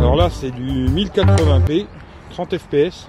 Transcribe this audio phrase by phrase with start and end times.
[0.00, 1.86] Alors là, c'est du 1080p,
[2.30, 3.06] 30 fps.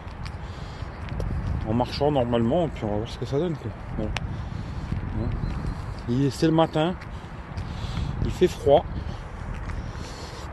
[1.66, 3.56] En marchant normalement, puis on va voir ce que ça donne.
[6.32, 6.96] C'est le matin.
[8.26, 8.84] Il fait froid.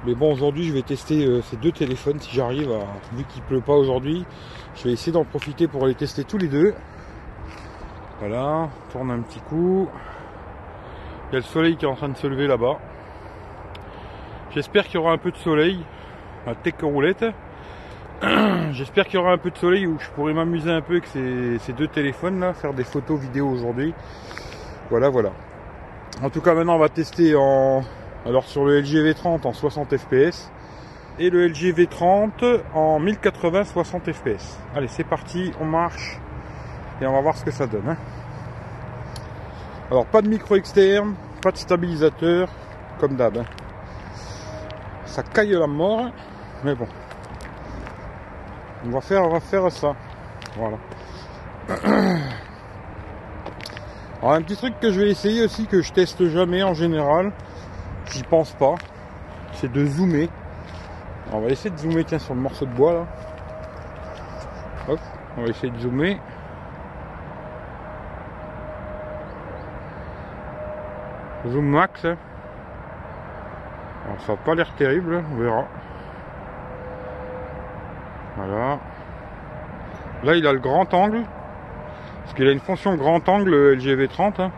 [0.06, 2.86] Mais bon, aujourd'hui, je vais tester euh, ces deux téléphones si j'arrive à.
[3.16, 4.24] Vu qu'il pleut pas aujourd'hui,
[4.76, 6.72] je vais essayer d'en profiter pour les tester tous les deux.
[8.20, 9.88] Voilà, tourne un petit coup.
[11.30, 12.78] Il y a le soleil qui est en train de se lever là-bas.
[14.54, 15.84] J'espère qu'il y aura un peu de soleil.
[16.54, 17.24] Tech roulette.
[18.72, 21.06] J'espère qu'il y aura un peu de soleil où je pourrai m'amuser un peu avec
[21.06, 23.94] ces, ces deux téléphones là, faire des photos vidéo aujourd'hui.
[24.90, 25.30] Voilà, voilà.
[26.22, 27.82] En tout cas, maintenant on va tester en
[28.26, 30.50] alors sur le LG V30 en 60 fps
[31.20, 34.58] et le LG V30 en 1080 60 fps.
[34.74, 36.18] Allez, c'est parti, on marche
[37.00, 37.88] et on va voir ce que ça donne.
[37.88, 37.96] hein.
[39.90, 42.48] Alors, pas de micro externe, pas de stabilisateur,
[42.98, 43.38] comme d'hab.
[43.38, 43.44] hein.
[45.06, 46.10] Ça caille la mort,
[46.64, 46.86] mais bon.
[48.84, 49.94] On va faire, on va faire ça.
[50.56, 50.76] Voilà.
[54.20, 57.32] Alors, un petit truc que je vais essayer aussi, que je teste jamais en général,
[58.10, 58.74] j'y pense pas,
[59.52, 60.28] c'est de zoomer.
[61.32, 63.06] On va essayer de zoomer, tiens, sur le morceau de bois là.
[64.88, 65.00] Hop,
[65.36, 66.18] on va essayer de zoomer.
[71.46, 72.04] Zoom max.
[72.04, 72.18] Alors,
[74.26, 75.66] ça n'a pas l'air terrible, on verra.
[78.38, 78.78] Voilà.
[80.22, 81.22] Là, il a le grand angle.
[82.22, 84.40] Parce qu'il a une fonction grand angle le LG V30.
[84.40, 84.52] hein.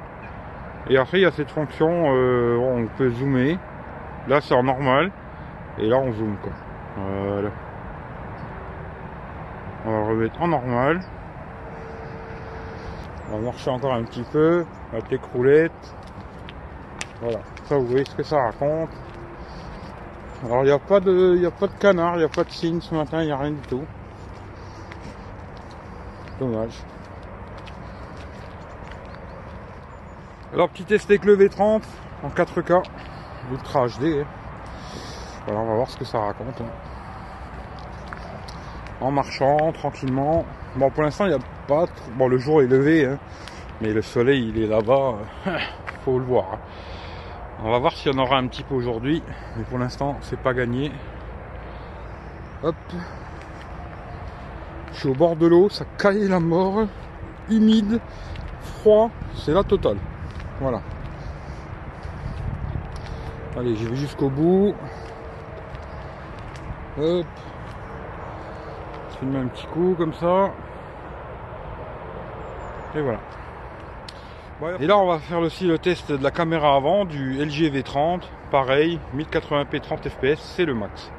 [0.88, 3.58] Et après, il y a cette fonction, euh, on peut zoomer.
[4.28, 5.10] Là, c'est en normal.
[5.78, 6.36] Et là, on zoome.
[6.96, 7.50] Voilà.
[9.86, 11.00] On va remettre en normal.
[13.30, 14.64] On va marcher encore un petit peu.
[14.92, 14.98] La
[15.32, 15.94] roulette.
[17.22, 17.38] Voilà.
[17.64, 18.90] Ça, vous voyez ce que ça raconte.
[20.44, 22.50] Alors, il n'y a pas de, a pas de canard, il n'y a pas de
[22.50, 23.84] signe ce matin, il n'y a rien du tout.
[26.38, 26.82] Dommage.
[30.52, 31.82] Alors, petit test avec le V30
[32.22, 32.82] en 4K,
[33.52, 34.04] Ultra HD.
[34.04, 34.26] hein.
[35.46, 36.60] Voilà, on va voir ce que ça raconte.
[36.60, 36.70] hein.
[39.00, 40.44] En marchant tranquillement.
[40.76, 41.38] Bon, pour l'instant, il n'y a
[41.68, 41.84] pas.
[42.16, 43.18] Bon, le jour est levé, hein,
[43.80, 45.14] mais le soleil, il est là-bas.
[46.04, 46.58] Faut le voir.
[47.62, 49.22] On va voir s'il y en aura un petit peu aujourd'hui,
[49.56, 50.90] mais pour l'instant, c'est pas gagné.
[52.62, 52.74] Hop.
[54.92, 56.86] Je suis au bord de l'eau, ça caille la mort,
[57.50, 58.00] humide,
[58.62, 59.98] froid, c'est la totale.
[60.58, 60.80] Voilà.
[63.58, 64.74] Allez, j'y vais jusqu'au bout.
[66.98, 67.26] Hop.
[69.20, 70.50] Je mets un petit coup comme ça.
[72.94, 73.20] Et voilà.
[74.80, 78.22] Et là, on va faire aussi le test de la caméra avant du LG V30.
[78.50, 81.10] Pareil, 1080p 30 fps, c'est le max.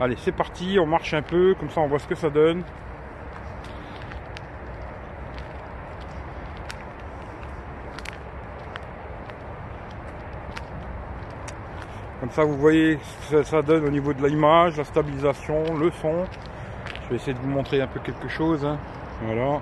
[0.00, 2.62] Allez, c'est parti, on marche un peu, comme ça on voit ce que ça donne.
[12.20, 12.98] Comme ça, vous voyez
[13.28, 16.24] ce que ça donne au niveau de l'image, la stabilisation, le son.
[17.04, 18.64] Je vais essayer de vous montrer un peu quelque chose.
[18.64, 18.78] hein.
[19.24, 19.60] Voilà.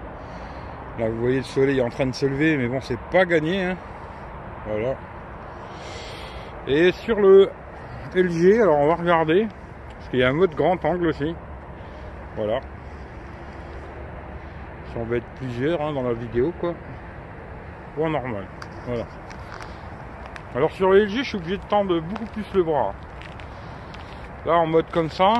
[0.99, 3.65] Là, vous voyez le soleil en train de se lever, mais bon, c'est pas gagné.
[3.65, 3.77] hein.
[4.67, 4.95] Voilà.
[6.67, 7.51] Et sur le
[8.15, 9.47] LG, alors on va regarder.
[9.91, 11.35] Parce qu'il y a un mode grand angle aussi.
[12.37, 12.61] Voilà.
[14.91, 16.75] Si on va être plusieurs hein, dans la vidéo, quoi.
[17.99, 18.45] Ou normal.
[18.87, 19.05] Voilà.
[20.55, 22.95] Alors sur le LG, je suis obligé de tendre beaucoup plus le bras.
[24.47, 25.35] Là, en mode comme ça,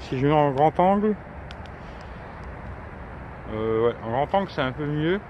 [0.00, 1.14] si je mets en grand angle,
[3.52, 5.20] euh, ouais, en grand angle, c'est un peu mieux.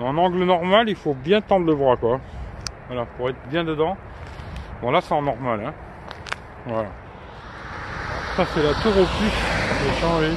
[0.00, 2.20] En angle normal, il faut bien tendre le bras, quoi.
[2.88, 3.96] Voilà, pour être bien dedans.
[4.80, 5.72] Bon, là, c'est en normal, hein.
[6.66, 6.88] Voilà.
[8.36, 10.00] Ça, c'est la tour au plus.
[10.00, 10.32] Changer.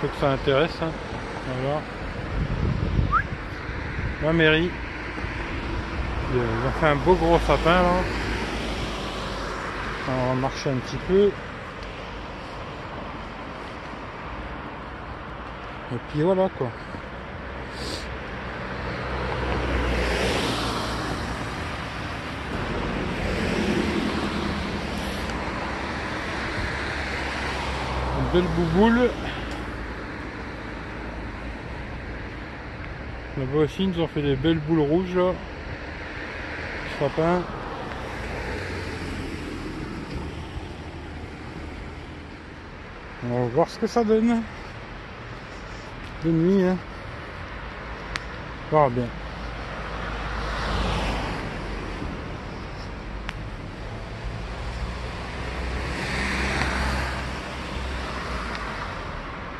[0.00, 0.90] Ceux que ça intéresse, hein.
[1.62, 1.80] Voilà.
[4.22, 4.70] La mairie.
[6.34, 8.02] Ils ont fait un beau gros sapin, là.
[10.08, 11.30] On va marcher un petit peu.
[15.92, 16.68] Et puis voilà quoi.
[28.18, 29.10] Une belle bouboule.
[33.38, 35.32] Là-bas ils nous ont fait des belles boules rouges là.
[36.98, 37.42] Sapin.
[43.30, 44.42] On va voir ce que ça donne
[46.30, 46.64] nuit.
[46.64, 46.76] Hein.
[48.70, 49.06] Voir bien.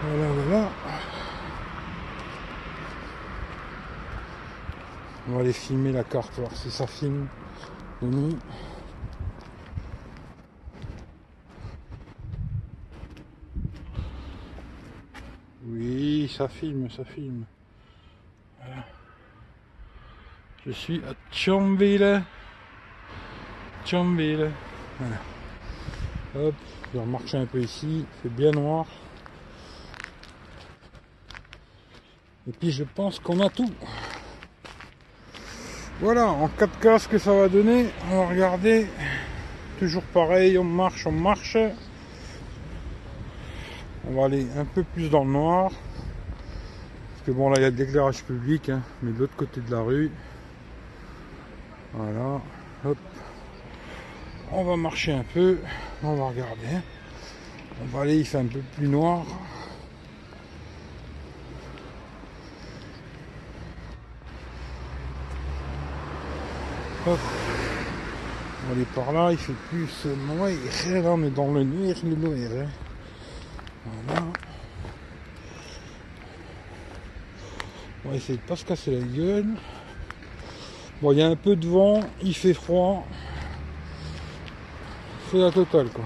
[0.02, 0.68] Voilà, voilà.
[5.28, 7.26] On va aller filmer la carte, voir si ça filme
[8.02, 8.38] de nuit.
[16.36, 17.44] Ça filme, ça filme.
[20.66, 22.22] Je suis à Thionville.
[23.84, 24.50] Thionville.
[26.34, 26.54] Hop,
[26.92, 28.84] je vais un peu ici, il fait bien noir.
[32.46, 33.72] Et puis je pense qu'on a tout.
[36.00, 38.88] Voilà, en 4K ce que ça va donner, on va regarder.
[39.78, 41.56] Toujours pareil, on marche, on marche.
[44.06, 45.70] On va aller un peu plus dans le noir.
[47.26, 49.69] Que bon là il y a de l'éclairage public, hein, mais de l'autre côté de
[49.73, 50.12] la rue.
[51.93, 52.40] Voilà.
[52.84, 52.99] Hop.
[54.52, 55.58] On va marcher un peu.
[56.05, 56.84] On va regarder.
[57.82, 59.25] On va aller, il fait un peu plus noir.
[67.08, 67.19] Hop.
[68.69, 69.88] On aller par là, il fait plus
[70.29, 70.49] noir.
[70.49, 72.38] Là on est dans le noir, le noir.
[72.52, 72.69] Hein.
[74.06, 74.22] Voilà.
[78.06, 79.47] On va essayer de pas se casser la gueule.
[81.03, 83.05] Bon, il y a un peu de vent, il fait froid.
[85.29, 86.05] C'est la totale, quoi.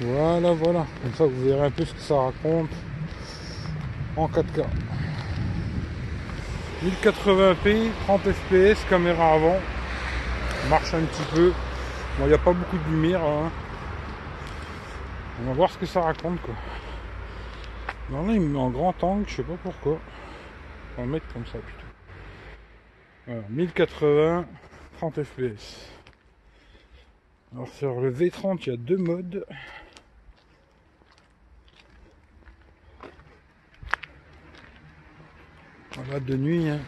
[0.00, 0.84] Voilà, voilà.
[1.00, 2.70] Comme ça, vous verrez un peu ce que ça raconte
[4.16, 4.64] en 4K.
[6.84, 9.58] 1080p, 30 fps, caméra avant.
[10.68, 11.52] Marche un petit peu.
[12.18, 13.22] Bon, il n'y a pas beaucoup de lumière.
[13.22, 13.52] Hein.
[15.40, 16.54] On va voir ce que ça raconte, quoi.
[18.10, 19.98] Non, là, il me met en grand angle, je sais pas pourquoi.
[20.96, 21.86] On va mettre comme ça, plutôt.
[23.26, 24.46] Voilà, 1080,
[24.98, 25.90] 30 fps.
[27.52, 29.44] Alors sur le V30, il y a deux modes.
[35.92, 36.68] Voilà, de nuit.
[36.68, 36.80] Hein.